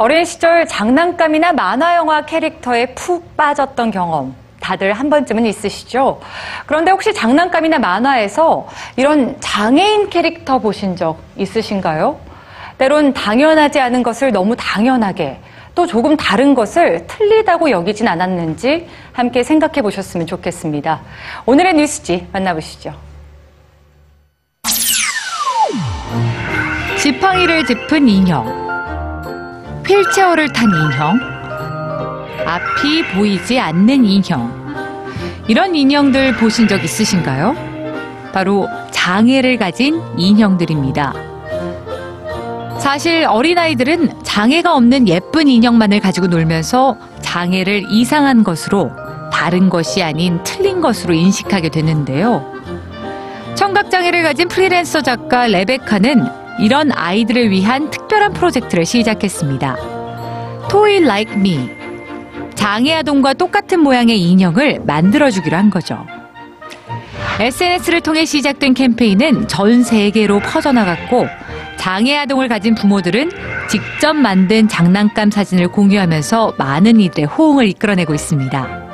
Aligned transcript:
어린 0.00 0.24
시절 0.24 0.64
장난감이나 0.66 1.52
만화 1.52 1.96
영화 1.96 2.24
캐릭터에 2.24 2.94
푹 2.94 3.36
빠졌던 3.36 3.90
경험 3.90 4.32
다들 4.60 4.92
한 4.92 5.10
번쯤은 5.10 5.44
있으시죠? 5.46 6.20
그런데 6.66 6.92
혹시 6.92 7.12
장난감이나 7.12 7.80
만화에서 7.80 8.68
이런 8.96 9.36
장애인 9.40 10.08
캐릭터 10.08 10.60
보신 10.60 10.94
적 10.94 11.18
있으신가요? 11.36 12.16
때론 12.78 13.12
당연하지 13.12 13.80
않은 13.80 14.04
것을 14.04 14.30
너무 14.30 14.54
당연하게 14.54 15.40
또 15.74 15.84
조금 15.84 16.16
다른 16.16 16.54
것을 16.54 17.06
틀리다고 17.08 17.70
여기진 17.70 18.06
않았는지 18.06 18.88
함께 19.12 19.42
생각해 19.42 19.82
보셨으면 19.82 20.28
좋겠습니다. 20.28 21.00
오늘의 21.44 21.74
뉴스지 21.74 22.28
만나보시죠. 22.32 22.94
지팡이를 26.98 27.64
짚은 27.64 28.08
인형. 28.08 28.67
휠체어를 29.88 30.52
탄 30.52 30.68
인형, 30.68 31.18
앞이 32.46 33.06
보이지 33.14 33.58
않는 33.58 34.04
인형. 34.04 34.52
이런 35.48 35.74
인형들 35.74 36.36
보신 36.36 36.68
적 36.68 36.84
있으신가요? 36.84 37.56
바로 38.34 38.68
장애를 38.90 39.56
가진 39.56 40.02
인형들입니다. 40.18 41.14
사실 42.78 43.24
어린아이들은 43.26 44.22
장애가 44.24 44.74
없는 44.76 45.08
예쁜 45.08 45.48
인형만을 45.48 46.00
가지고 46.00 46.26
놀면서 46.26 46.98
장애를 47.22 47.84
이상한 47.90 48.44
것으로 48.44 48.90
다른 49.32 49.70
것이 49.70 50.02
아닌 50.02 50.38
틀린 50.44 50.82
것으로 50.82 51.14
인식하게 51.14 51.70
되는데요. 51.70 52.52
청각장애를 53.54 54.22
가진 54.22 54.48
프리랜서 54.48 55.00
작가 55.00 55.46
레베카는 55.46 56.47
이런 56.58 56.90
아이들을 56.92 57.50
위한 57.50 57.90
특별한 57.90 58.32
프로젝트를 58.32 58.84
시작했습니다. 58.84 59.76
Toy 60.68 60.96
Like 60.96 61.34
Me. 61.34 61.70
장애 62.54 62.94
아동과 62.94 63.34
똑같은 63.34 63.80
모양의 63.80 64.20
인형을 64.20 64.80
만들어주기로 64.84 65.56
한 65.56 65.70
거죠. 65.70 66.04
SNS를 67.40 68.00
통해 68.00 68.24
시작된 68.24 68.74
캠페인은 68.74 69.46
전 69.46 69.84
세계로 69.84 70.40
퍼져나갔고, 70.40 71.26
장애 71.76 72.16
아동을 72.16 72.48
가진 72.48 72.74
부모들은 72.74 73.30
직접 73.68 74.14
만든 74.14 74.66
장난감 74.66 75.30
사진을 75.30 75.68
공유하면서 75.68 76.54
많은 76.58 76.98
이들의 76.98 77.26
호응을 77.26 77.68
이끌어내고 77.68 78.14
있습니다. 78.14 78.87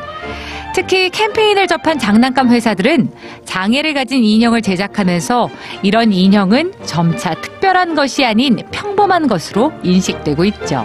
특히 0.74 1.08
캠페인을 1.08 1.68
접한 1.68 2.00
장난감 2.00 2.50
회사들은 2.50 3.08
장애를 3.44 3.94
가진 3.94 4.24
인형을 4.24 4.60
제작하면서 4.60 5.48
이런 5.84 6.12
인형은 6.12 6.72
점차 6.84 7.32
특별한 7.34 7.94
것이 7.94 8.24
아닌 8.24 8.58
평범한 8.72 9.28
것으로 9.28 9.72
인식되고 9.84 10.44
있죠. 10.46 10.84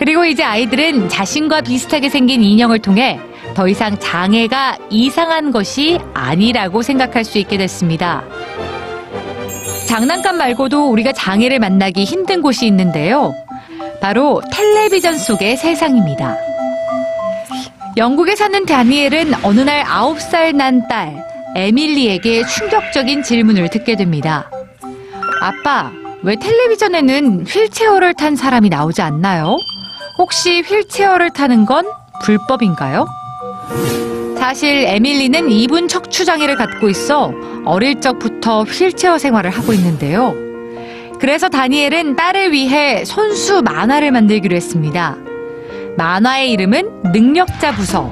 그리고 0.00 0.24
이제 0.24 0.42
아이들은 0.42 1.08
자신과 1.08 1.60
비슷하게 1.60 2.08
생긴 2.08 2.42
인형을 2.42 2.80
통해 2.80 3.20
더 3.54 3.68
이상 3.68 3.96
장애가 3.96 4.78
이상한 4.90 5.52
것이 5.52 6.00
아니라고 6.12 6.82
생각할 6.82 7.22
수 7.22 7.38
있게 7.38 7.58
됐습니다. 7.58 8.24
장난감 9.86 10.36
말고도 10.36 10.90
우리가 10.90 11.12
장애를 11.12 11.60
만나기 11.60 12.02
힘든 12.02 12.42
곳이 12.42 12.66
있는데요. 12.66 13.34
바로 14.00 14.42
텔레비전 14.50 15.16
속의 15.16 15.56
세상입니다. 15.58 16.49
영국에 17.96 18.36
사는 18.36 18.64
다니엘은 18.66 19.44
어느 19.44 19.60
날 19.60 19.84
9살 19.84 20.54
난 20.54 20.86
딸 20.88 21.24
에밀리에게 21.56 22.46
충격적인 22.46 23.24
질문을 23.24 23.68
듣게 23.70 23.96
됩니다. 23.96 24.48
아빠, 25.40 25.90
왜 26.22 26.36
텔레비전에는 26.36 27.44
휠체어를 27.44 28.14
탄 28.14 28.36
사람이 28.36 28.68
나오지 28.68 29.02
않나요? 29.02 29.56
혹시 30.18 30.60
휠체어를 30.60 31.30
타는 31.30 31.66
건 31.66 31.86
불법인가요? 32.22 33.06
사실 34.38 34.84
에밀리는 34.86 35.50
이분 35.50 35.88
척추장애를 35.88 36.54
갖고 36.54 36.88
있어 36.88 37.32
어릴 37.64 38.00
적부터 38.00 38.62
휠체어 38.62 39.18
생활을 39.18 39.50
하고 39.50 39.72
있는데요. 39.72 40.34
그래서 41.18 41.48
다니엘은 41.48 42.14
딸을 42.16 42.52
위해 42.52 43.04
손수 43.04 43.60
만화를 43.62 44.12
만들기로 44.12 44.54
했습니다. 44.54 45.16
만화의 46.00 46.52
이름은 46.52 47.12
능력자 47.12 47.72
부서. 47.72 48.08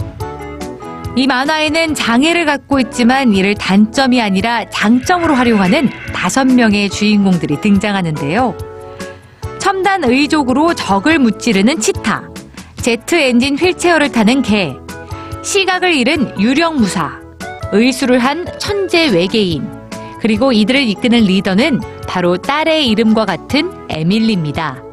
이 1.16 1.26
만화에는 1.26 1.94
장애를 1.94 2.44
갖고 2.44 2.78
있지만 2.81 3.32
이를 3.32 3.54
단점이 3.54 4.21
아니라 4.21 4.69
장점으로 4.69 5.32
활용하는 5.32 5.88
다섯 6.12 6.44
명의 6.47 6.91
주인공들이 6.91 7.62
등장하는데요. 7.62 8.59
첨단 9.59 10.04
의족으로 10.04 10.75
적을 10.75 11.19
무찌르는 11.19 11.81
치타, 11.81 12.28
제트 12.76 13.15
엔진 13.15 13.56
휠체어를 13.56 14.12
타는 14.12 14.43
개, 14.43 14.76
시각을 15.43 15.94
잃은 15.94 16.38
유령 16.38 16.76
무사, 16.76 17.22
의수를 17.72 18.19
한 18.19 18.44
천재 18.59 19.09
외계인, 19.09 19.66
그리고 20.20 20.53
이들을 20.53 20.82
이끄는 20.82 21.20
리더는 21.20 21.81
바로 22.06 22.37
딸의 22.37 22.87
이름과 22.88 23.25
같은 23.25 23.72
에밀리입니다. 23.88 24.88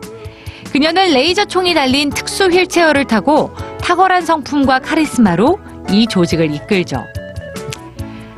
그녀는 0.76 1.14
레이저 1.14 1.46
총이 1.46 1.74
달린 1.74 2.10
특수 2.10 2.50
휠체어를 2.50 3.06
타고 3.06 3.56
탁월한 3.80 4.26
성품과 4.26 4.80
카리스마로 4.80 5.58
이 5.90 6.06
조직을 6.06 6.54
이끌죠. 6.54 7.06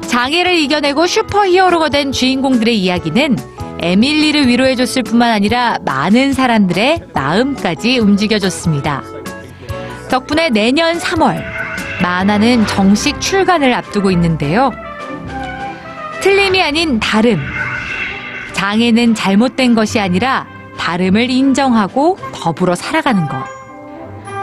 장애를 0.05 0.55
이겨내고 0.59 1.07
슈퍼히어로가 1.07 1.89
된 1.89 2.11
주인공들의 2.11 2.77
이야기는 2.77 3.37
에밀리를 3.79 4.47
위로해줬을 4.49 5.01
뿐만 5.01 5.31
아니라 5.31 5.79
많은 5.83 6.33
사람들의 6.33 7.05
마음까지 7.11 7.97
움직여줬습니다. 7.97 9.01
덕분에 10.11 10.51
내년 10.51 10.99
3월 10.99 11.41
만화는 12.03 12.67
정식 12.67 13.19
출간을 13.19 13.73
앞두고 13.73 14.11
있는데요. 14.11 14.71
틀림이 16.21 16.61
아닌 16.61 16.99
다름. 16.99 17.39
장애는 18.53 19.15
잘못된 19.15 19.73
것이 19.73 19.99
아니라 19.99 20.45
다름을 20.77 21.29
인정하고 21.29 22.17
더불어 22.37 22.75
살아가는 22.75 23.27
것. 23.27 23.43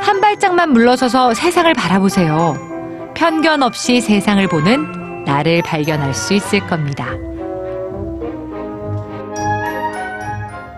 한 0.02 0.20
발짝만 0.20 0.72
물러서서 0.72 1.34
세상을 1.34 1.72
바라보세요. 1.74 3.12
편견 3.14 3.62
없이 3.62 4.00
세상을 4.00 4.46
보는 4.48 5.24
나를 5.24 5.62
발견할 5.62 6.12
수 6.12 6.34
있을 6.34 6.66
겁니다. 6.66 7.06